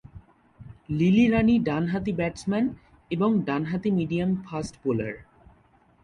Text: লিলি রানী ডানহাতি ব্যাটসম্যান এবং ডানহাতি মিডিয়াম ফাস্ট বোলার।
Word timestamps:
লিলি 0.97 1.25
রানী 1.27 1.55
ডানহাতি 1.59 2.13
ব্যাটসম্যান 2.13 2.65
এবং 3.11 3.29
ডানহাতি 3.47 3.89
মিডিয়াম 3.91 4.31
ফাস্ট 4.45 4.73
বোলার। 4.83 5.15